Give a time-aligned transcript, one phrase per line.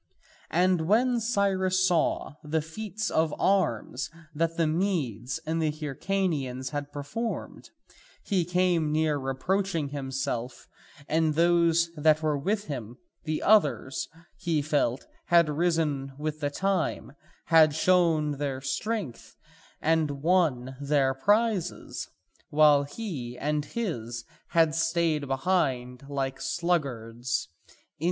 [0.49, 6.91] And when Cyrus saw the feats of arms that the Medes and the Hyrcanians had
[6.91, 7.69] performed,
[8.23, 10.67] he came near reproaching himself
[11.07, 14.07] and those that were with him; the others,
[14.39, 17.11] he felt, had risen with the time,
[17.45, 19.35] had shown their strength
[19.83, 22.09] and won their prizes,
[22.49, 27.49] while he and his had stayed behind like sluggards.